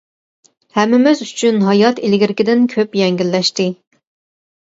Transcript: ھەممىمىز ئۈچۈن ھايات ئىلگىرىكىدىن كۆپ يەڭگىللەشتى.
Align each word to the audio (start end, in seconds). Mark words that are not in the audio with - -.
ھەممىمىز 0.77 1.19
ئۈچۈن 1.25 1.59
ھايات 1.67 2.01
ئىلگىرىكىدىن 2.07 2.63
كۆپ 2.73 2.97
يەڭگىللەشتى. 3.01 3.67